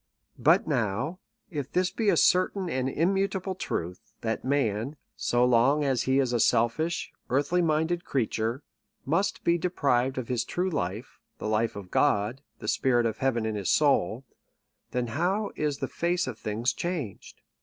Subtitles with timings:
[0.39, 1.19] But now,
[1.51, 6.33] if this be a certain and immutable truth, that man, so long as he is
[6.33, 8.63] a selfish, earthly minded creature,
[9.05, 13.45] must be deprived of his true life, the life of God, the spirit of heaven
[13.45, 14.25] in his soul;
[14.89, 17.43] then how is the face of things changed